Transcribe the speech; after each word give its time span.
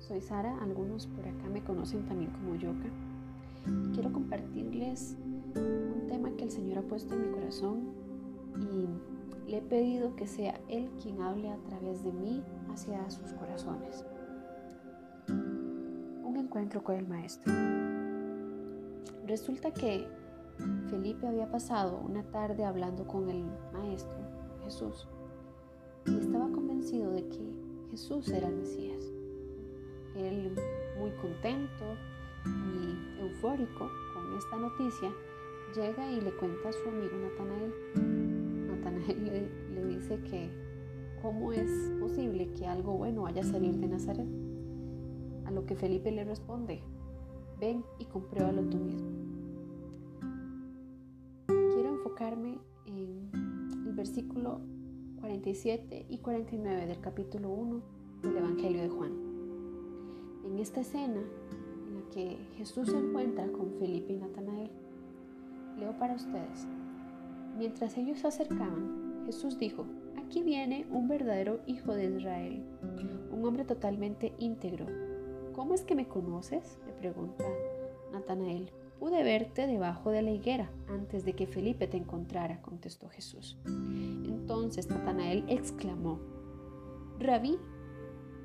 Soy 0.00 0.20
Sara, 0.20 0.62
algunos 0.62 1.06
por 1.06 1.26
acá 1.26 1.48
me 1.50 1.64
conocen 1.64 2.04
también 2.04 2.30
como 2.32 2.56
Yoka. 2.56 2.90
Quiero 3.94 4.12
compartirles 4.12 5.16
un 5.54 6.06
tema 6.08 6.30
que 6.36 6.44
el 6.44 6.50
Señor 6.50 6.78
ha 6.78 6.82
puesto 6.82 7.14
en 7.14 7.22
mi 7.22 7.32
corazón 7.32 7.94
y 8.58 9.50
le 9.50 9.58
he 9.58 9.62
pedido 9.62 10.14
que 10.14 10.26
sea 10.26 10.60
Él 10.68 10.90
quien 11.02 11.22
hable 11.22 11.50
a 11.50 11.56
través 11.56 12.04
de 12.04 12.12
mí 12.12 12.42
hacia 12.70 13.08
sus 13.10 13.32
corazones. 13.32 14.04
Un 15.28 16.36
encuentro 16.36 16.84
con 16.84 16.96
el 16.96 17.08
Maestro. 17.08 17.50
Resulta 19.26 19.70
que 19.72 20.06
Felipe 20.90 21.26
había 21.26 21.50
pasado 21.50 21.98
una 21.98 22.24
tarde 22.24 22.66
hablando 22.66 23.06
con 23.06 23.30
el 23.30 23.42
Maestro, 23.72 24.18
Jesús, 24.64 25.08
y 26.04 26.18
estaba 26.18 26.50
convencido 26.50 27.10
de 27.12 27.26
que 27.28 27.56
Jesús 27.90 28.28
era 28.28 28.48
el 28.48 28.56
Mesías. 28.56 29.11
Él 30.16 30.54
muy 30.98 31.10
contento 31.12 31.96
y 32.46 33.20
eufórico 33.20 33.90
con 34.14 34.36
esta 34.36 34.56
noticia, 34.56 35.10
llega 35.74 36.10
y 36.10 36.20
le 36.20 36.32
cuenta 36.32 36.68
a 36.68 36.72
su 36.72 36.88
amigo 36.88 37.16
Natanael. 37.16 37.72
Natanael 38.68 39.50
le, 39.74 39.86
dice 39.86 40.20
que 40.22 40.50
cómo 41.20 41.52
es 41.52 41.70
posible 42.00 42.52
que 42.52 42.66
algo 42.66 42.94
bueno 42.94 43.22
vaya 43.22 43.42
a 43.42 43.44
salir 43.44 43.76
de 43.76 43.88
Nazaret. 43.88 44.26
A 45.44 45.50
lo 45.50 45.66
que 45.66 45.76
Felipe 45.76 46.10
le 46.10 46.24
responde, 46.24 46.82
ven 47.60 47.84
y 47.98 48.04
compruébalo 48.06 48.62
tú 48.68 48.78
mismo. 48.78 49.10
Quiero 51.46 51.90
enfocarme 51.90 52.58
en 52.86 53.30
el 53.86 53.92
versículo 53.92 54.60
47 55.20 56.06
y 56.08 56.18
49 56.18 56.86
del 56.86 57.00
capítulo 57.00 57.50
1 57.50 57.82
del 58.22 58.36
Evangelio 58.36 58.82
de 58.82 58.88
Juan. 58.88 59.31
En 60.44 60.58
esta 60.58 60.80
escena 60.80 61.20
en 61.20 61.94
la 61.94 62.10
que 62.10 62.36
Jesús 62.56 62.88
se 62.88 62.98
encuentra 62.98 63.46
con 63.52 63.72
Felipe 63.78 64.12
y 64.12 64.16
Natanael, 64.16 64.70
leo 65.78 65.96
para 65.98 66.14
ustedes. 66.14 66.66
Mientras 67.56 67.96
ellos 67.96 68.18
se 68.20 68.28
acercaban, 68.28 69.22
Jesús 69.26 69.58
dijo, 69.58 69.86
aquí 70.16 70.42
viene 70.42 70.86
un 70.90 71.08
verdadero 71.08 71.60
hijo 71.66 71.92
de 71.92 72.06
Israel, 72.16 72.64
un 73.30 73.44
hombre 73.44 73.64
totalmente 73.64 74.32
íntegro. 74.38 74.86
¿Cómo 75.54 75.74
es 75.74 75.82
que 75.82 75.94
me 75.94 76.08
conoces? 76.08 76.78
le 76.86 76.92
pregunta 76.92 77.44
Natanael. 78.12 78.70
Pude 78.98 79.24
verte 79.24 79.66
debajo 79.66 80.10
de 80.10 80.22
la 80.22 80.30
higuera 80.30 80.70
antes 80.88 81.24
de 81.24 81.32
que 81.32 81.48
Felipe 81.48 81.88
te 81.88 81.96
encontrara, 81.96 82.62
contestó 82.62 83.08
Jesús. 83.08 83.58
Entonces 83.66 84.88
Natanael 84.88 85.44
exclamó, 85.48 86.20
Rabí, 87.18 87.58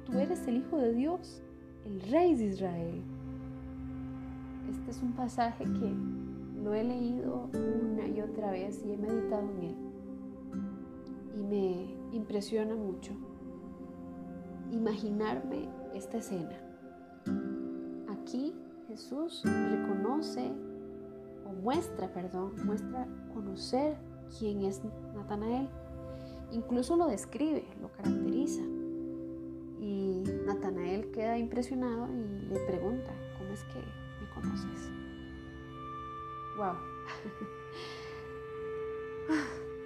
tú 0.06 0.17
eres 0.17 0.48
el 0.48 0.58
Hijo 0.58 0.78
de 0.78 0.94
Dios, 0.94 1.44
el 1.88 2.02
Rey 2.12 2.36
de 2.36 2.46
Israel. 2.46 3.02
Este 4.70 4.92
es 4.92 5.02
un 5.02 5.14
pasaje 5.14 5.64
que 5.64 5.94
lo 6.62 6.74
he 6.74 6.84
leído 6.84 7.50
una 7.54 8.08
y 8.08 8.22
otra 8.22 8.52
vez 8.52 8.84
y 8.86 8.92
he 8.92 8.98
meditado 8.98 9.50
en 9.52 9.64
él. 9.64 9.76
Y 11.38 11.44
me 11.44 12.16
impresiona 12.16 12.76
mucho 12.76 13.14
imaginarme 14.72 15.70
esta 15.94 16.18
escena. 16.18 16.58
Aquí 18.10 18.54
Jesús 18.90 19.44
reconoce 19.46 20.52
o 21.46 21.54
muestra, 21.62 22.12
perdón, 22.12 22.54
muestra 22.66 23.08
conocer 23.34 23.98
quién 24.38 24.64
es 24.64 24.82
Natanael. 25.16 25.70
Incluso 26.52 26.98
lo 26.98 27.08
describe, 27.08 27.66
lo 27.82 27.92
caracteriza. 27.94 28.62
Natanael 30.48 31.12
queda 31.12 31.38
impresionado 31.38 32.08
y 32.08 32.54
le 32.54 32.60
pregunta, 32.61 33.11
¿cómo 33.38 33.52
es 33.52 33.64
que 33.66 33.80
me 33.80 34.30
conoces? 34.33 34.89
¡Wow! 36.58 36.76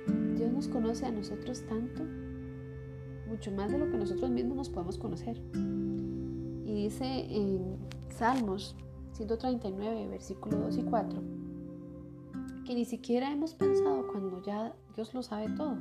Dios 0.38 0.52
nos 0.52 0.68
conoce 0.68 1.08
a 1.08 1.12
nosotros 1.12 1.64
tanto, 1.64 2.04
mucho 3.28 3.52
más 3.52 3.72
de 3.72 3.80
lo 3.80 3.90
que 3.90 3.98
nosotros 3.98 4.30
mismos 4.30 4.56
nos 4.56 4.70
podemos 4.70 5.00
conocer. 5.00 5.42
Y 5.56 6.84
dice 6.84 7.06
en 7.06 7.78
Salmos 8.10 8.76
139, 9.14 10.10
versículo 10.10 10.58
2 10.58 10.78
y 10.78 10.84
4, 10.84 11.24
que 12.66 12.76
ni 12.76 12.86
siquiera 12.86 13.32
hemos 13.32 13.56
pensado 13.56 14.08
cuando 14.08 14.44
ya 14.44 14.76
Dios 14.96 15.14
lo 15.16 15.24
sabe 15.24 15.50
todo. 15.58 15.76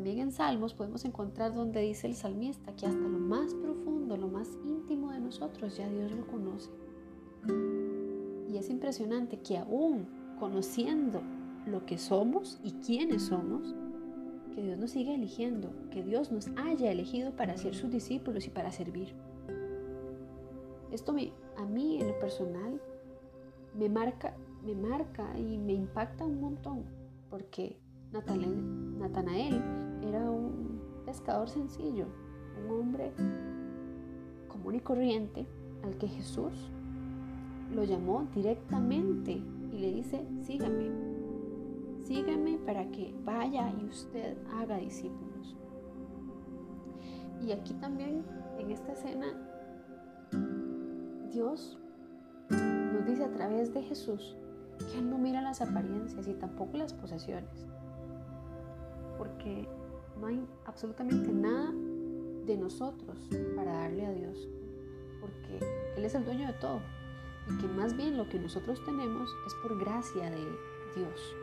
También 0.00 0.20
en 0.20 0.32
Salmos 0.32 0.72
podemos 0.72 1.04
encontrar 1.04 1.52
donde 1.52 1.82
dice 1.82 2.06
el 2.06 2.14
salmista 2.14 2.74
que 2.74 2.86
hasta 2.86 3.02
lo 3.02 3.18
más 3.18 3.52
profundo, 3.52 4.16
lo 4.16 4.28
más 4.28 4.48
íntimo 4.64 5.12
de 5.12 5.20
nosotros 5.20 5.76
ya 5.76 5.90
Dios 5.90 6.10
lo 6.12 6.26
conoce. 6.26 6.70
Y 8.48 8.56
es 8.56 8.70
impresionante 8.70 9.40
que 9.40 9.58
aún 9.58 10.08
conociendo 10.38 11.20
lo 11.66 11.84
que 11.84 11.98
somos 11.98 12.58
y 12.64 12.72
quiénes 12.80 13.24
somos, 13.24 13.74
que 14.54 14.62
Dios 14.62 14.78
nos 14.78 14.92
siga 14.92 15.12
eligiendo, 15.12 15.70
que 15.90 16.02
Dios 16.02 16.32
nos 16.32 16.48
haya 16.56 16.90
elegido 16.90 17.36
para 17.36 17.58
ser 17.58 17.74
sus 17.74 17.90
discípulos 17.90 18.46
y 18.46 18.48
para 18.48 18.72
servir. 18.72 19.14
Esto 20.90 21.12
me, 21.12 21.30
a 21.58 21.66
mí 21.66 22.00
en 22.00 22.08
lo 22.08 22.18
personal 22.18 22.80
me 23.74 23.90
marca, 23.90 24.34
me 24.64 24.74
marca 24.74 25.38
y 25.38 25.58
me 25.58 25.74
impacta 25.74 26.24
un 26.24 26.40
montón, 26.40 26.86
porque 27.28 27.78
Natanael, 28.12 28.98
Natanael 28.98 29.79
era 30.02 30.30
un 30.30 30.80
pescador 31.04 31.48
sencillo, 31.48 32.06
un 32.64 32.70
hombre 32.70 33.12
común 34.48 34.74
y 34.74 34.80
corriente 34.80 35.46
al 35.84 35.96
que 35.96 36.08
Jesús 36.08 36.70
lo 37.74 37.84
llamó 37.84 38.26
directamente 38.34 39.32
y 39.72 39.78
le 39.78 39.92
dice, 39.92 40.26
sígame, 40.42 40.90
sígame 42.04 42.58
para 42.66 42.90
que 42.90 43.14
vaya 43.24 43.72
y 43.80 43.86
usted 43.86 44.36
haga 44.58 44.76
discípulos. 44.76 45.56
Y 47.40 47.52
aquí 47.52 47.74
también, 47.74 48.24
en 48.58 48.70
esta 48.70 48.92
escena, 48.92 49.26
Dios 51.30 51.78
nos 52.50 53.06
dice 53.06 53.24
a 53.24 53.32
través 53.32 53.72
de 53.72 53.82
Jesús 53.82 54.36
que 54.78 54.98
Él 54.98 55.08
no 55.08 55.18
mira 55.18 55.40
las 55.40 55.60
apariencias 55.60 56.26
y 56.26 56.34
tampoco 56.34 56.76
las 56.76 56.92
posesiones, 56.92 57.66
porque 59.16 59.68
no 60.18 60.26
hay 60.26 60.46
absolutamente 60.64 61.32
nada 61.32 61.72
de 62.46 62.56
nosotros 62.56 63.28
para 63.56 63.72
darle 63.72 64.06
a 64.06 64.12
Dios, 64.12 64.48
porque 65.20 65.64
Él 65.96 66.04
es 66.04 66.14
el 66.14 66.24
dueño 66.24 66.46
de 66.46 66.54
todo 66.54 66.80
y 67.48 67.58
que 67.58 67.68
más 67.68 67.96
bien 67.96 68.16
lo 68.16 68.28
que 68.28 68.38
nosotros 68.38 68.82
tenemos 68.84 69.30
es 69.46 69.54
por 69.62 69.78
gracia 69.78 70.30
de 70.30 70.44
Dios. 70.96 71.36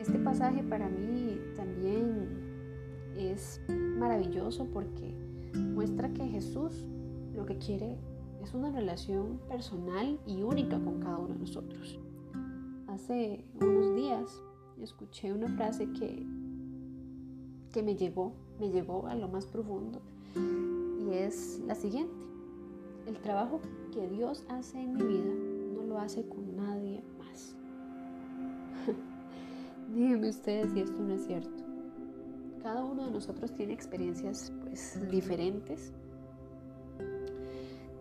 Este 0.00 0.18
pasaje 0.18 0.62
para 0.62 0.88
mí 0.88 1.40
también 1.56 2.28
es 3.16 3.60
maravilloso 3.68 4.66
porque 4.72 5.12
muestra 5.54 6.12
que 6.12 6.26
Jesús 6.28 6.86
lo 7.34 7.44
que 7.46 7.58
quiere 7.58 7.98
es 8.42 8.54
una 8.54 8.70
relación 8.70 9.40
personal 9.48 10.18
y 10.26 10.42
única 10.42 10.78
con 10.78 11.00
cada 11.00 11.18
uno 11.18 11.34
de 11.34 11.40
nosotros. 11.40 11.98
Hace 12.86 13.44
unos 13.60 13.94
días 13.94 14.42
escuché 14.80 15.32
una 15.32 15.48
frase 15.48 15.90
que, 15.92 16.24
que 17.72 17.82
me 17.82 17.96
llegó, 17.96 18.32
me 18.58 18.70
llegó 18.70 19.06
a 19.06 19.14
lo 19.14 19.28
más 19.28 19.46
profundo 19.46 20.00
y 20.34 21.10
es 21.12 21.60
la 21.66 21.74
siguiente. 21.74 22.26
El 23.06 23.18
trabajo 23.18 23.60
que 23.92 24.08
Dios 24.08 24.44
hace 24.48 24.80
en 24.80 24.94
mi 24.94 25.02
vida 25.02 25.32
no 25.74 25.82
lo 25.84 25.98
hace 25.98 26.26
con 26.28 26.56
nadie 26.56 27.02
más. 27.18 27.56
Díganme 29.94 30.28
ustedes 30.28 30.72
si 30.72 30.80
esto 30.80 31.00
no 31.00 31.14
es 31.14 31.26
cierto. 31.26 31.64
Cada 32.62 32.84
uno 32.84 33.06
de 33.06 33.10
nosotros 33.10 33.52
tiene 33.52 33.72
experiencias 33.72 34.52
pues 34.62 34.98
diferentes. 35.10 35.92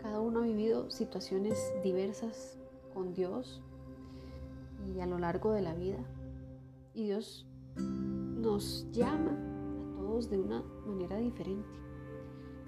Cada 0.02 0.20
uno 0.20 0.40
ha 0.40 0.44
vivido 0.44 0.90
situaciones 0.90 1.58
diversas 1.84 2.58
con 2.94 3.14
Dios 3.14 3.62
y 4.86 5.00
a 5.00 5.06
lo 5.06 5.20
largo 5.20 5.52
de 5.52 5.62
la 5.62 5.74
vida. 5.74 6.00
Y 6.94 7.04
Dios 7.04 7.46
nos 7.78 8.90
llama 8.92 9.47
de 10.08 10.40
una 10.40 10.64
manera 10.86 11.18
diferente. 11.18 11.68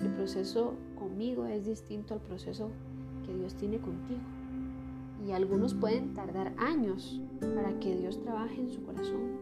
El 0.02 0.14
proceso 0.14 0.74
conmigo 0.98 1.46
es 1.46 1.66
distinto 1.66 2.14
al 2.14 2.20
proceso 2.20 2.70
que 3.26 3.34
Dios 3.34 3.56
tiene 3.56 3.80
contigo. 3.80 4.20
Y 5.26 5.32
algunos 5.32 5.74
pueden 5.74 6.14
tardar 6.14 6.54
años 6.58 7.22
para 7.56 7.80
que 7.80 7.96
Dios 7.96 8.22
trabaje 8.22 8.60
en 8.60 8.70
su 8.70 8.84
corazón. 8.84 9.38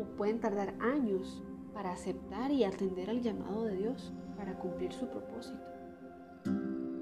O 0.00 0.04
pueden 0.16 0.38
tardar 0.38 0.74
años 0.80 1.42
para 1.74 1.92
aceptar 1.92 2.52
y 2.52 2.62
atender 2.62 3.10
al 3.10 3.20
llamado 3.20 3.64
de 3.64 3.76
Dios 3.76 4.12
para 4.36 4.56
cumplir 4.56 4.92
su 4.92 5.06
propósito. 5.08 5.58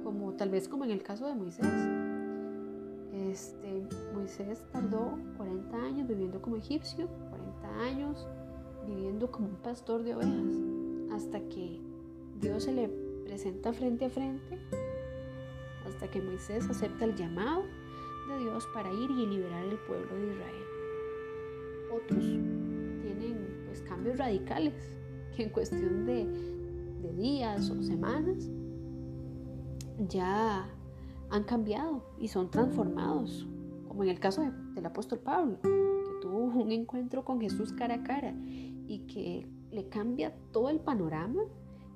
Como 0.02 0.32
tal 0.32 0.48
vez 0.48 0.66
como 0.66 0.84
en 0.84 0.92
el 0.92 1.02
caso 1.02 1.26
de 1.26 1.34
Moisés. 1.34 1.66
Este, 3.12 3.86
Moisés 4.14 4.64
tardó 4.72 5.18
40 5.36 5.76
años 5.76 6.08
viviendo 6.08 6.40
como 6.40 6.56
egipcio, 6.56 7.06
40 7.30 7.80
años 7.84 8.26
viviendo 8.88 9.30
como 9.30 9.48
un 9.48 9.56
pastor 9.56 10.02
de 10.02 10.14
ovejas, 10.14 10.56
hasta 11.12 11.40
que 11.48 11.80
Dios 12.40 12.64
se 12.64 12.72
le 12.72 12.88
presenta 13.24 13.72
frente 13.72 14.06
a 14.06 14.10
frente 14.10 14.58
hasta 15.88 16.08
que 16.08 16.20
Moisés 16.20 16.68
acepta 16.68 17.04
el 17.04 17.14
llamado 17.14 17.64
de 18.28 18.38
Dios 18.38 18.66
para 18.74 18.92
ir 18.92 19.10
y 19.10 19.26
liberar 19.26 19.64
el 19.64 19.78
pueblo 19.78 20.14
de 20.14 20.32
Israel. 20.32 20.64
Otros 21.92 22.24
tienen 23.02 23.64
pues 23.66 23.82
cambios 23.82 24.18
radicales 24.18 24.74
que 25.36 25.44
en 25.44 25.50
cuestión 25.50 26.04
de, 26.04 26.26
de 27.02 27.12
días 27.14 27.70
o 27.70 27.82
semanas 27.82 28.48
ya 30.08 30.68
han 31.30 31.44
cambiado 31.44 32.04
y 32.18 32.28
son 32.28 32.50
transformados, 32.50 33.46
como 33.88 34.04
en 34.04 34.10
el 34.10 34.20
caso 34.20 34.42
del 34.74 34.86
apóstol 34.86 35.18
Pablo, 35.18 35.58
que 35.62 36.20
tuvo 36.20 36.38
un 36.38 36.70
encuentro 36.70 37.24
con 37.24 37.40
Jesús 37.40 37.72
cara 37.72 37.96
a 37.96 38.02
cara 38.02 38.34
y 38.88 39.00
que 39.00 39.46
le 39.70 39.88
cambia 39.88 40.34
todo 40.50 40.70
el 40.70 40.80
panorama 40.80 41.42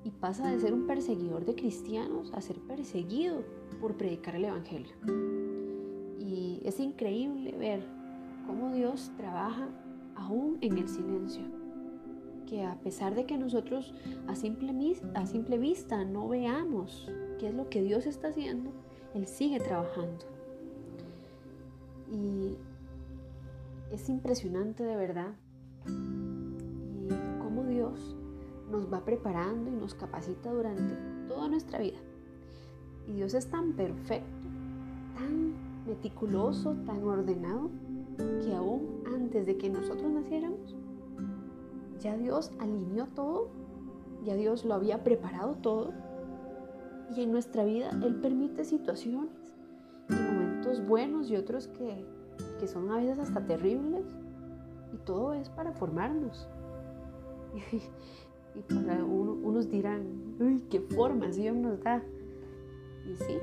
y 0.05 0.11
pasa 0.11 0.49
de 0.49 0.59
ser 0.59 0.73
un 0.73 0.85
perseguidor 0.85 1.43
de 1.45 1.55
cristianos 1.55 2.31
a 2.33 2.41
ser 2.41 2.59
perseguido 2.59 3.43
por 3.81 3.97
predicar 3.97 4.35
el 4.35 4.45
Evangelio. 4.45 4.93
Y 6.19 6.61
es 6.63 6.79
increíble 6.79 7.55
ver 7.57 7.85
cómo 8.45 8.73
Dios 8.73 9.11
trabaja 9.17 9.67
aún 10.15 10.57
en 10.61 10.77
el 10.77 10.87
silencio. 10.87 11.43
Que 12.45 12.63
a 12.63 12.75
pesar 12.81 13.15
de 13.15 13.25
que 13.25 13.37
nosotros 13.37 13.93
a 14.27 14.35
simple, 14.35 14.73
a 15.15 15.25
simple 15.25 15.57
vista 15.57 16.05
no 16.05 16.27
veamos 16.27 17.09
qué 17.39 17.47
es 17.47 17.55
lo 17.55 17.69
que 17.69 17.81
Dios 17.81 18.05
está 18.05 18.27
haciendo, 18.27 18.71
Él 19.13 19.25
sigue 19.25 19.59
trabajando. 19.59 20.25
Y 22.11 22.57
es 23.91 24.09
impresionante 24.09 24.83
de 24.83 24.95
verdad. 24.95 25.33
Nos 28.71 28.91
va 28.91 29.03
preparando 29.03 29.69
y 29.69 29.75
nos 29.75 29.93
capacita 29.93 30.51
durante 30.51 30.95
toda 31.27 31.47
nuestra 31.47 31.79
vida. 31.79 31.97
Y 33.07 33.13
Dios 33.13 33.33
es 33.33 33.47
tan 33.47 33.73
perfecto, 33.73 34.47
tan 35.15 35.53
meticuloso, 35.85 36.75
tan 36.85 37.03
ordenado, 37.03 37.69
que 38.17 38.53
aún 38.55 39.03
antes 39.13 39.45
de 39.45 39.57
que 39.57 39.69
nosotros 39.69 40.11
naciéramos, 40.11 40.75
ya 41.99 42.17
Dios 42.17 42.51
alineó 42.59 43.07
todo, 43.07 43.49
ya 44.23 44.35
Dios 44.35 44.65
lo 44.65 44.73
había 44.73 45.03
preparado 45.03 45.55
todo. 45.55 45.91
Y 47.15 47.21
en 47.21 47.31
nuestra 47.31 47.63
vida 47.63 47.89
Él 48.03 48.15
permite 48.15 48.65
situaciones 48.65 49.29
y 50.09 50.13
momentos 50.13 50.85
buenos 50.85 51.29
y 51.29 51.35
otros 51.35 51.67
que, 51.67 52.05
que 52.59 52.67
son 52.67 52.91
a 52.91 52.97
veces 52.97 53.19
hasta 53.19 53.45
terribles. 53.45 54.05
Y 54.93 54.97
todo 54.97 55.33
es 55.33 55.49
para 55.49 55.71
formarnos. 55.71 56.47
Y 58.55 58.61
para 58.61 59.03
unos 59.03 59.69
dirán, 59.71 60.35
uy, 60.39 60.63
qué 60.69 60.79
formación 60.79 61.63
nos 61.63 61.81
da. 61.81 62.03
Y 63.03 63.15
sí, 63.15 63.37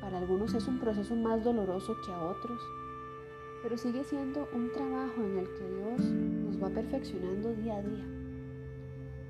para 0.00 0.18
algunos 0.18 0.54
es 0.54 0.66
un 0.66 0.78
proceso 0.78 1.14
más 1.14 1.44
doloroso 1.44 1.94
que 2.04 2.10
a 2.10 2.24
otros, 2.24 2.60
pero 3.62 3.76
sigue 3.76 4.02
siendo 4.02 4.48
un 4.54 4.72
trabajo 4.72 5.22
en 5.22 5.38
el 5.38 5.46
que 5.46 5.68
Dios 5.68 6.10
nos 6.10 6.62
va 6.62 6.70
perfeccionando 6.70 7.54
día 7.54 7.76
a 7.76 7.82
día. 7.82 8.04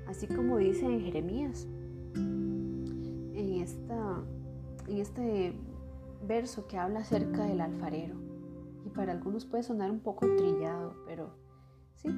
Así 0.07 0.27
como 0.27 0.57
dice 0.57 0.85
en 0.85 1.01
Jeremías, 1.01 1.67
en, 2.15 3.61
esta, 3.61 4.23
en 4.87 4.97
este 4.97 5.53
verso 6.25 6.67
que 6.67 6.77
habla 6.77 6.99
acerca 6.99 7.43
del 7.45 7.61
alfarero. 7.61 8.15
Y 8.85 8.89
para 8.89 9.11
algunos 9.11 9.45
puede 9.45 9.63
sonar 9.63 9.91
un 9.91 9.99
poco 9.99 10.25
trillado, 10.35 10.95
pero 11.05 11.35
sí, 11.95 12.09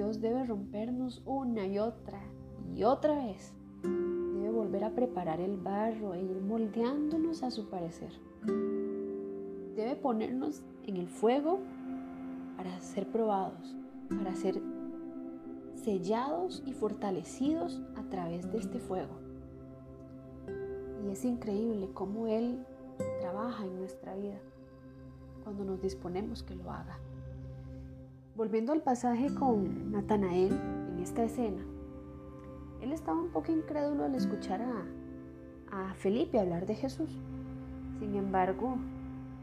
Dios 0.00 0.22
debe 0.22 0.44
rompernos 0.44 1.20
una 1.26 1.66
y 1.66 1.78
otra 1.78 2.22
y 2.74 2.84
otra 2.84 3.16
vez. 3.16 3.52
Debe 3.82 4.48
volver 4.48 4.84
a 4.84 4.94
preparar 4.94 5.42
el 5.42 5.58
barro 5.58 6.14
e 6.14 6.22
ir 6.22 6.40
moldeándonos 6.40 7.42
a 7.42 7.50
su 7.50 7.68
parecer. 7.68 8.10
Debe 9.76 9.96
ponernos 9.96 10.62
en 10.86 10.96
el 10.96 11.06
fuego 11.06 11.58
para 12.56 12.80
ser 12.80 13.08
probados, 13.08 13.76
para 14.08 14.34
ser 14.34 14.62
sellados 15.74 16.62
y 16.64 16.72
fortalecidos 16.72 17.82
a 17.94 18.02
través 18.04 18.50
de 18.50 18.56
este 18.56 18.78
fuego. 18.78 19.18
Y 21.04 21.10
es 21.10 21.26
increíble 21.26 21.90
cómo 21.92 22.26
Él 22.26 22.64
trabaja 23.20 23.66
en 23.66 23.76
nuestra 23.76 24.16
vida 24.16 24.40
cuando 25.44 25.62
nos 25.62 25.82
disponemos 25.82 26.42
que 26.42 26.54
lo 26.54 26.70
haga. 26.70 26.98
Volviendo 28.36 28.72
al 28.72 28.82
pasaje 28.82 29.34
con 29.34 29.90
Natanael 29.90 30.52
en 30.52 31.00
esta 31.00 31.24
escena, 31.24 31.62
él 32.80 32.92
estaba 32.92 33.20
un 33.20 33.30
poco 33.30 33.52
incrédulo 33.52 34.04
al 34.04 34.14
escuchar 34.14 34.62
a, 34.62 34.84
a 35.72 35.94
Felipe 35.94 36.38
hablar 36.38 36.64
de 36.64 36.76
Jesús. 36.76 37.10
Sin 37.98 38.14
embargo, 38.14 38.76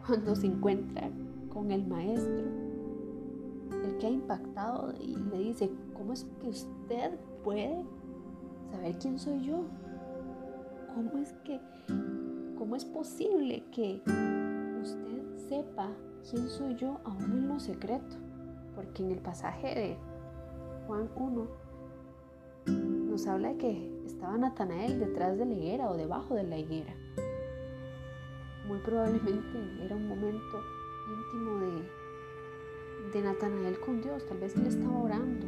cuando 0.07 0.35
se 0.35 0.47
encuentra 0.47 1.09
con 1.49 1.71
el 1.71 1.85
maestro, 1.85 2.45
el 3.83 3.97
que 3.97 4.07
ha 4.07 4.09
impactado 4.09 4.93
y 4.99 5.15
le 5.15 5.37
dice, 5.39 5.69
¿cómo 5.93 6.13
es 6.13 6.25
que 6.41 6.49
usted 6.49 7.19
puede 7.43 7.85
saber 8.71 8.97
quién 8.99 9.19
soy 9.19 9.45
yo? 9.45 9.65
¿Cómo 10.95 11.17
es 11.21 11.33
que, 11.43 11.59
cómo 12.57 12.75
es 12.75 12.85
posible 12.85 13.65
que 13.71 14.01
usted 14.81 15.37
sepa 15.49 15.89
quién 16.29 16.47
soy 16.47 16.75
yo 16.75 16.99
aún 17.03 17.31
en 17.33 17.47
lo 17.49 17.59
secreto? 17.59 18.26
Porque 18.77 19.03
en 19.03 19.11
el 19.11 19.17
pasaje 19.17 19.67
de 19.73 19.97
Juan 20.85 21.09
1 21.15 21.47
nos 23.09 23.25
habla 23.25 23.49
de 23.49 23.57
que 23.57 24.01
estaba 24.05 24.37
Natanael 24.37 24.99
detrás 24.99 25.35
de 25.35 25.47
la 25.47 25.53
higuera 25.53 25.89
o 25.89 25.97
debajo 25.97 26.35
de 26.35 26.43
la 26.43 26.59
higuera. 26.59 26.95
Muy 28.67 28.77
probablemente 28.79 29.83
era 29.83 29.95
un 29.95 30.07
momento 30.07 30.61
íntimo 31.11 31.59
de, 31.59 33.19
de 33.19 33.25
Natanael 33.25 33.79
con 33.79 33.99
Dios, 34.03 34.23
tal 34.27 34.37
vez 34.37 34.55
él 34.55 34.67
estaba 34.67 35.01
orando. 35.01 35.47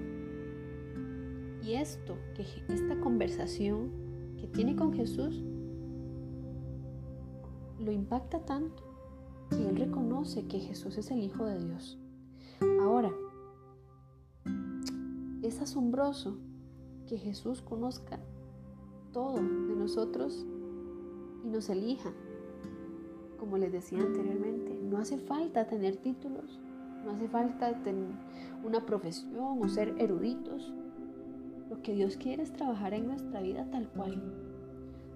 Y 1.62 1.76
esto, 1.76 2.18
que 2.34 2.48
esta 2.74 3.00
conversación 3.00 3.92
que 4.40 4.48
tiene 4.48 4.76
con 4.76 4.92
Jesús, 4.92 5.44
lo 7.78 7.92
impacta 7.92 8.44
tanto 8.44 8.84
que 9.52 9.70
él 9.70 9.76
reconoce 9.76 10.48
que 10.48 10.60
Jesús 10.60 10.98
es 10.98 11.12
el 11.12 11.20
Hijo 11.20 11.46
de 11.46 11.60
Dios. 11.60 12.00
Ahora, 12.82 13.12
es 15.42 15.62
asombroso 15.62 16.38
que 17.08 17.18
Jesús 17.18 17.62
conozca 17.62 18.20
todo 19.14 19.36
de 19.36 19.76
nosotros 19.76 20.46
y 21.44 21.48
nos 21.48 21.70
elija. 21.70 22.12
Como 23.40 23.58
les 23.58 23.72
decía 23.72 24.00
anteriormente, 24.00 24.78
no 24.84 24.98
hace 24.98 25.18
falta 25.18 25.68
tener 25.68 25.98
títulos, 25.98 26.60
no 27.06 27.12
hace 27.12 27.28
falta 27.30 27.82
tener 27.84 28.10
una 28.64 28.86
profesión 28.86 29.60
o 29.62 29.68
ser 29.70 29.96
eruditos. 29.98 30.74
Lo 31.70 31.82
que 31.82 31.94
Dios 31.94 32.18
quiere 32.18 32.44
es 32.44 32.52
trabajar 32.52 32.94
en 32.94 33.08
nuestra 33.08 33.42
vida 33.42 33.70
tal 33.72 33.88
cual, 33.90 34.22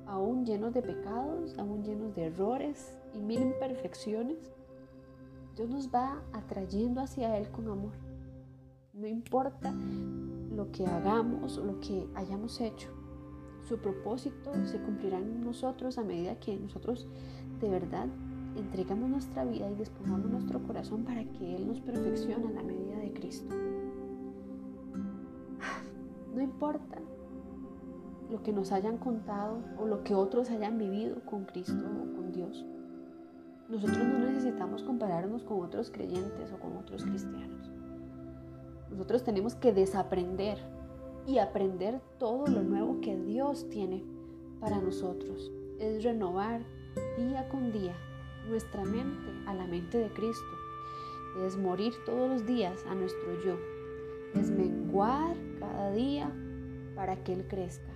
aún 0.06 0.46
llenos 0.46 0.74
de 0.74 0.82
pecados, 0.82 1.58
aún 1.58 1.84
llenos 1.84 2.16
de 2.16 2.28
errores 2.28 2.98
y 3.14 3.20
mil 3.20 3.42
imperfecciones 3.42 4.38
Dios 5.56 5.70
nos 5.70 5.90
va 5.94 6.22
atrayendo 6.34 7.02
hacia 7.02 7.38
Él 7.38 7.50
con 7.50 7.68
amor. 7.68 7.94
No 8.94 9.08
importa 9.08 9.72
lo 9.72 10.72
que 10.72 10.86
hagamos 10.86 11.58
o 11.58 11.66
lo 11.66 11.80
que 11.80 12.08
hayamos 12.16 12.60
hecho, 12.62 12.90
su 13.68 13.78
propósito 13.78 14.52
se 14.66 14.80
cumplirá 14.80 15.20
en 15.20 15.44
nosotros 15.44 15.98
a 15.98 16.04
medida 16.04 16.40
que 16.40 16.58
nosotros 16.58 17.08
de 17.62 17.70
verdad 17.70 18.08
entregamos 18.56 19.10
nuestra 19.10 19.46
vida 19.46 19.70
y 19.70 19.76
dispongamos 19.76 20.30
nuestro 20.30 20.62
corazón 20.64 21.04
para 21.06 21.24
que 21.24 21.56
Él 21.56 21.68
nos 21.68 21.80
perfeccione 21.80 22.48
a 22.48 22.52
la 22.52 22.64
medida 22.64 22.98
de 22.98 23.14
Cristo. 23.14 23.56
No 26.36 26.42
importa 26.42 27.00
lo 28.30 28.42
que 28.44 28.52
nos 28.52 28.72
hayan 28.72 28.98
contado 28.98 29.60
o 29.80 29.86
lo 29.86 30.04
que 30.04 30.16
otros 30.16 30.50
hayan 30.50 30.78
vivido 30.78 31.24
con 31.26 31.46
Cristo 31.46 31.86
o 31.86 32.16
con 32.16 32.32
Dios. 32.32 32.66
Nosotros 33.70 33.98
no 33.98 34.20
necesitamos 34.20 34.84
compararnos 34.84 35.44
con 35.44 35.62
otros 35.62 35.90
creyentes 35.90 36.52
o 36.52 36.60
con 36.60 36.78
otros 36.78 37.04
cristianos. 37.04 37.72
Nosotros 38.92 39.24
tenemos 39.24 39.56
que 39.56 39.72
desaprender 39.72 40.58
y 41.26 41.38
aprender 41.38 42.02
todo 42.20 42.46
lo 42.48 42.62
nuevo 42.62 43.00
que 43.02 43.18
Dios 43.18 43.68
tiene 43.70 44.04
para 44.60 44.80
nosotros. 44.80 45.52
Es 45.80 46.04
renovar 46.04 46.62
día 47.18 47.48
con 47.50 47.72
día 47.72 47.96
nuestra 48.50 48.84
mente 48.84 49.32
a 49.48 49.54
la 49.54 49.66
mente 49.66 49.98
de 49.98 50.10
Cristo. 50.10 50.46
Es 51.46 51.58
morir 51.58 51.94
todos 52.06 52.30
los 52.30 52.46
días 52.46 52.84
a 52.90 52.96
nuestro 52.96 53.42
yo. 53.44 53.56
Es 54.36 54.52
menguar 54.52 55.36
cada 55.60 55.92
día 55.92 56.30
para 56.96 57.24
que 57.24 57.34
Él 57.34 57.48
crezca. 57.48 57.94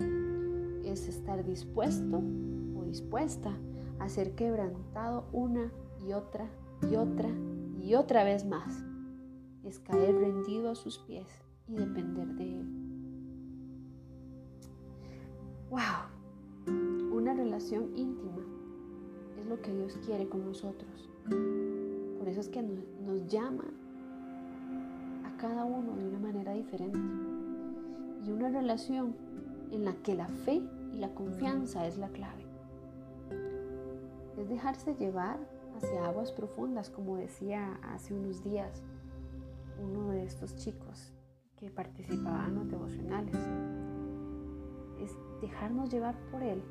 Es 0.84 1.08
estar 1.08 1.44
dispuesto 1.44 2.22
o 2.76 2.84
dispuesta 2.86 3.52
a 4.00 4.10
ser 4.10 4.36
quebrantado 4.36 5.26
una 5.32 5.72
y 6.08 6.14
otra 6.14 6.50
y 6.90 6.96
otra 6.96 7.30
y 7.82 7.96
otra 7.96 8.24
vez 8.24 8.46
más. 8.46 8.84
Es 9.64 9.80
caer 9.80 10.16
rendido 10.16 10.72
a 10.72 10.76
sus 10.76 10.98
pies 11.00 11.28
y 11.68 11.76
depender 11.76 12.28
de 12.36 12.60
Él. 12.60 12.88
wow, 15.70 15.78
una 17.12 17.34
relación 17.34 17.92
íntima 17.96 18.42
es 19.40 19.46
lo 19.48 19.62
que 19.62 19.74
Dios 19.74 19.98
quiere 20.06 20.28
con 20.30 20.46
nosotros. 20.46 21.10
Por 22.18 22.28
eso 22.28 22.40
es 22.40 22.50
que 22.50 22.62
nos, 22.62 22.80
nos 23.06 23.28
llama 23.28 23.66
a 25.26 25.38
cada 25.38 25.66
uno 25.66 25.96
de 25.96 26.08
una 26.08 26.20
manera 26.20 26.54
diferente. 26.54 27.00
Y 28.26 28.32
una 28.32 28.50
relación 28.50 29.16
en 29.72 29.86
la 29.86 29.94
que 29.96 30.16
la 30.16 30.28
fe 30.28 30.62
y 30.94 30.98
la 30.98 31.14
confianza 31.14 31.86
es 31.86 31.98
la 31.98 32.10
clave. 32.10 32.47
Dejarse 34.48 34.96
llevar 34.96 35.40
hacia 35.76 36.06
aguas 36.06 36.32
profundas, 36.32 36.90
como 36.90 37.18
decía 37.18 37.80
hace 37.84 38.14
unos 38.14 38.44
días 38.44 38.82
uno 39.82 40.10
de 40.10 40.24
estos 40.24 40.56
chicos 40.56 41.14
que 41.58 41.70
participaban 41.70 42.50
en 42.50 42.56
los 42.56 42.70
devocionales. 42.70 43.36
Es 45.02 45.16
dejarnos 45.42 45.92
llevar 45.92 46.16
por 46.32 46.42
Él 46.42 46.62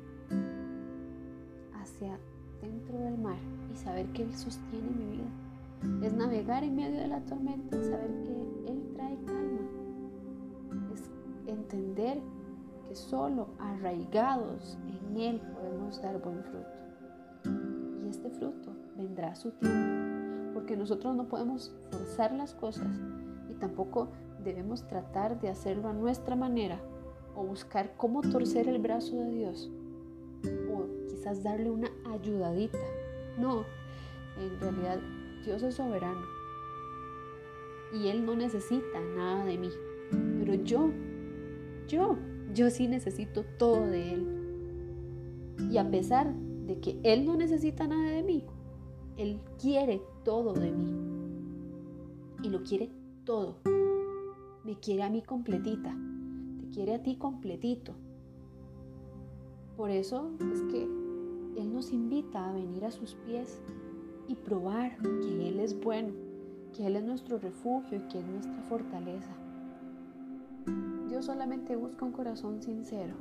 hacia 1.73 2.19
dentro 2.61 2.97
del 2.97 3.17
mar 3.17 3.37
y 3.71 3.77
saber 3.77 4.07
que 4.07 4.23
Él 4.23 4.33
sostiene 4.33 4.89
mi 4.89 5.17
vida. 5.17 6.05
Es 6.05 6.13
navegar 6.13 6.63
en 6.63 6.75
medio 6.75 6.99
de 6.99 7.07
la 7.07 7.21
tormenta 7.21 7.77
y 7.77 7.83
saber 7.83 8.23
que 8.23 8.71
Él 8.71 8.91
trae 8.95 9.17
calma. 9.25 9.61
Es 10.93 11.09
entender 11.45 12.19
que 12.87 12.95
solo 12.95 13.49
arraigados 13.59 14.77
en 14.87 15.17
Él 15.17 15.41
podemos 15.53 16.01
dar 16.01 16.19
buen 16.21 16.43
fruto. 16.43 16.76
Este 18.09 18.29
fruto 18.29 18.71
vendrá 18.95 19.31
a 19.31 19.35
su 19.35 19.51
tiempo, 19.51 20.53
porque 20.53 20.77
nosotros 20.77 21.13
no 21.13 21.27
podemos 21.27 21.75
forzar 21.91 22.31
las 22.31 22.53
cosas 22.53 22.87
y 23.49 23.53
tampoco 23.55 24.09
debemos 24.43 24.87
tratar 24.87 25.41
de 25.41 25.49
hacerlo 25.49 25.89
a 25.89 25.93
nuestra 25.93 26.37
manera 26.37 26.79
o 27.35 27.43
buscar 27.43 27.95
cómo 27.97 28.21
torcer 28.21 28.69
el 28.69 28.79
brazo 28.79 29.17
de 29.17 29.29
Dios 29.29 29.69
o 30.71 30.85
quizás 31.09 31.43
darle 31.43 31.69
una 31.69 31.89
ayudadita. 32.09 32.79
No, 33.37 33.65
en 34.39 34.57
realidad 34.61 34.99
Dios 35.43 35.61
es 35.63 35.75
soberano 35.75 36.25
y 37.93 38.07
Él 38.07 38.25
no 38.25 38.35
necesita 38.35 39.01
nada 39.17 39.43
de 39.43 39.57
mí, 39.57 39.69
pero 40.39 40.53
yo, 40.53 40.91
yo, 41.87 42.17
yo 42.53 42.69
sí 42.69 42.87
necesito 42.87 43.43
todo 43.57 43.85
de 43.85 44.13
Él. 44.13 44.33
Y 45.71 45.77
a 45.77 45.89
pesar 45.89 46.33
de 46.33 46.46
que 46.75 46.99
Él 47.03 47.25
no 47.25 47.35
necesita 47.35 47.87
nada 47.87 48.11
de 48.11 48.23
mí, 48.23 48.43
Él 49.17 49.39
quiere 49.59 50.01
todo 50.23 50.53
de 50.53 50.71
mí. 50.71 50.93
Y 52.43 52.49
lo 52.49 52.63
quiere 52.63 52.91
todo. 53.23 53.57
Me 54.63 54.77
quiere 54.79 55.03
a 55.03 55.09
mí 55.09 55.21
completita. 55.21 55.95
Te 56.59 56.69
quiere 56.69 56.95
a 56.95 57.01
ti 57.01 57.15
completito. 57.15 57.95
Por 59.75 59.89
eso 59.89 60.31
es 60.51 60.61
que 60.63 60.83
Él 60.83 61.73
nos 61.73 61.91
invita 61.91 62.49
a 62.49 62.53
venir 62.53 62.83
a 62.85 62.91
sus 62.91 63.15
pies 63.15 63.61
y 64.27 64.35
probar 64.35 64.97
que 64.97 65.49
Él 65.49 65.59
es 65.59 65.79
bueno, 65.79 66.13
que 66.75 66.85
Él 66.85 66.95
es 66.95 67.03
nuestro 67.03 67.37
refugio 67.37 67.97
y 67.97 68.07
que 68.07 68.19
es 68.19 68.25
nuestra 68.25 68.61
fortaleza. 68.63 69.35
Dios 71.07 71.25
solamente 71.25 71.75
busca 71.75 72.05
un 72.05 72.11
corazón 72.11 72.61
sincero, 72.61 73.13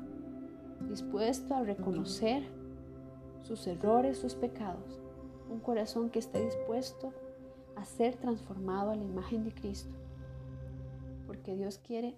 dispuesto 0.88 1.54
a 1.54 1.62
reconocer 1.62 2.42
sus 3.46 3.66
errores, 3.68 4.18
sus 4.18 4.34
pecados, 4.34 5.00
un 5.48 5.60
corazón 5.60 6.10
que 6.10 6.18
esté 6.18 6.44
dispuesto 6.44 7.12
a 7.76 7.84
ser 7.84 8.16
transformado 8.16 8.90
a 8.90 8.96
la 8.96 9.04
imagen 9.04 9.44
de 9.44 9.54
Cristo. 9.54 9.94
Porque 11.26 11.54
Dios 11.54 11.78
quiere 11.78 12.16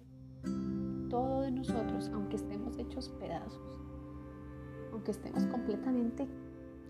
todo 1.09 1.41
de 1.41 1.51
nosotros, 1.51 2.09
aunque 2.13 2.37
estemos 2.37 2.77
hechos 2.79 3.09
pedazos, 3.19 3.79
aunque 4.91 5.11
estemos 5.11 5.45
completamente 5.45 6.27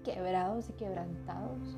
quebrados 0.03 0.69
y 0.69 0.73
quebrantados, 0.73 1.75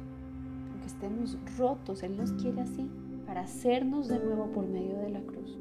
aunque 0.72 0.88
estemos 0.88 1.38
rotos, 1.58 2.03
Él 2.03 2.15
nos 2.15 2.32
quiere 2.34 2.62
así 2.62 2.89
para 3.25 3.41
hacernos 3.41 4.08
de 4.08 4.20
nuevo 4.20 4.48
por 4.51 4.68
medio 4.68 4.98
de 5.00 5.10
la 5.10 5.22
cruz. 5.22 5.58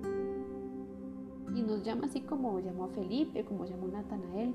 Y 1.54 1.62
nos 1.62 1.82
llama 1.82 2.06
así 2.06 2.20
como 2.20 2.60
llamó 2.60 2.84
a 2.84 2.88
Felipe, 2.88 3.44
como 3.44 3.64
llamó 3.64 3.86
a 3.86 4.02
Natanael, 4.02 4.54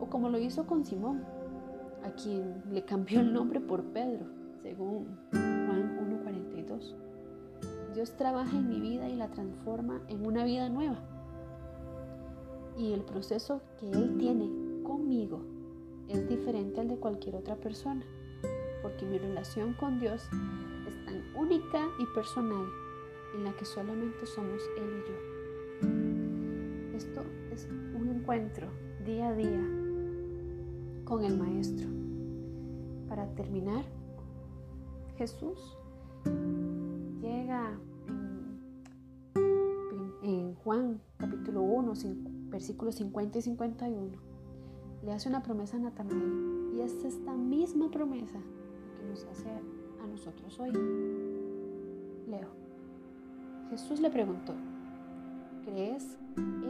o 0.00 0.06
como 0.06 0.28
lo 0.28 0.38
hizo 0.38 0.66
con 0.66 0.84
Simón, 0.84 1.24
a 2.04 2.10
quien 2.12 2.62
le 2.70 2.84
cambió 2.84 3.20
el 3.20 3.32
nombre 3.32 3.60
por 3.60 3.82
Pedro, 3.82 4.26
según 4.62 5.06
Juan 5.32 5.98
1.42. 6.24 6.94
Dios 7.94 8.16
trabaja 8.16 8.56
en 8.56 8.68
mi 8.68 8.80
vida 8.80 9.08
y 9.08 9.16
la 9.16 9.30
transforma 9.30 10.02
en 10.08 10.26
una 10.26 10.44
vida 10.44 10.68
nueva. 10.68 10.98
Y 12.76 12.92
el 12.92 13.02
proceso 13.02 13.62
que 13.78 13.90
Él 13.90 14.16
tiene 14.18 14.50
conmigo 14.82 15.40
es 16.08 16.28
diferente 16.28 16.80
al 16.80 16.88
de 16.88 16.98
cualquier 16.98 17.36
otra 17.36 17.56
persona, 17.56 18.04
porque 18.82 19.06
mi 19.06 19.16
relación 19.16 19.72
con 19.74 19.98
Dios 19.98 20.22
es 20.86 21.04
tan 21.06 21.22
única 21.36 21.86
y 21.98 22.06
personal 22.14 22.66
en 23.34 23.44
la 23.44 23.52
que 23.56 23.64
solamente 23.64 24.26
somos 24.26 24.60
Él 24.76 24.90
y 24.98 25.08
yo. 25.08 26.96
Esto 26.96 27.22
es 27.50 27.66
un 27.94 28.08
encuentro 28.08 28.68
día 29.04 29.28
a 29.28 29.34
día 29.34 29.83
con 31.04 31.24
el 31.24 31.36
Maestro. 31.36 31.86
Para 33.08 33.26
terminar, 33.34 33.84
Jesús 35.16 35.76
llega 37.20 37.78
en, 40.22 40.54
Juan 40.64 41.00
capítulo 41.18 41.62
1, 41.62 41.92
versículos 42.48 42.94
50 42.96 43.38
y 43.38 43.42
51. 43.42 44.10
Le 45.04 45.12
hace 45.12 45.28
una 45.28 45.42
promesa 45.42 45.76
a 45.76 45.80
Natanael 45.80 46.72
y 46.74 46.80
es 46.80 47.04
esta 47.04 47.34
misma 47.34 47.90
promesa 47.90 48.38
que 48.98 49.06
nos 49.06 49.24
hace 49.24 49.50
a 50.02 50.06
nosotros 50.06 50.58
hoy. 50.58 50.72
Leo. 52.26 52.48
Jesús 53.68 54.00
le 54.00 54.10
preguntó, 54.10 54.54
¿crees 55.64 56.16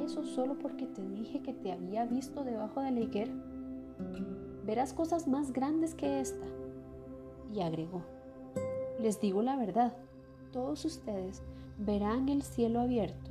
eso 0.04 0.24
solo 0.24 0.58
porque 0.58 0.86
te 0.86 1.06
dije 1.08 1.40
que 1.40 1.52
te 1.52 1.70
había 1.72 2.04
visto 2.06 2.42
debajo 2.44 2.80
de 2.80 2.90
la 2.90 3.00
higuera? 3.00 3.32
Verás 4.64 4.92
cosas 4.92 5.28
más 5.28 5.52
grandes 5.52 5.94
que 5.94 6.20
esta. 6.20 6.46
Y 7.52 7.60
agregó, 7.60 8.02
les 9.00 9.20
digo 9.20 9.42
la 9.42 9.56
verdad, 9.56 9.96
todos 10.52 10.84
ustedes 10.84 11.42
verán 11.78 12.28
el 12.28 12.42
cielo 12.42 12.80
abierto 12.80 13.30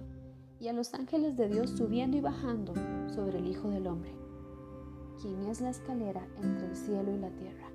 y 0.59 0.67
a 0.67 0.73
los 0.73 0.93
ángeles 0.93 1.35
de 1.35 1.49
Dios 1.49 1.71
subiendo 1.71 2.15
y 2.15 2.21
bajando 2.21 2.73
sobre 3.13 3.39
el 3.39 3.47
Hijo 3.47 3.69
del 3.69 3.87
Hombre, 3.87 4.11
quien 5.21 5.43
es 5.45 5.59
la 5.59 5.71
escalera 5.71 6.25
entre 6.41 6.67
el 6.67 6.75
cielo 6.75 7.11
y 7.13 7.17
la 7.17 7.29
tierra. 7.31 7.67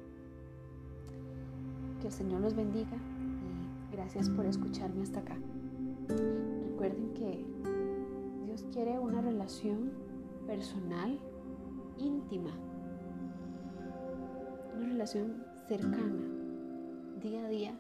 Que 2.00 2.06
el 2.06 2.12
Señor 2.12 2.40
los 2.40 2.54
bendiga 2.54 2.96
y 3.90 3.92
gracias 3.94 4.30
por 4.30 4.46
escucharme 4.46 5.02
hasta 5.02 5.20
acá. 5.20 5.36
Recuerden 6.70 7.12
que 7.12 7.44
Dios 8.46 8.64
quiere 8.72 8.98
una 8.98 9.20
relación 9.20 9.90
personal, 10.46 11.18
íntima 11.98 12.52
relación 14.99 15.45
cercana, 15.69 16.26
día 17.23 17.45
a 17.45 17.49
día, 17.49 17.73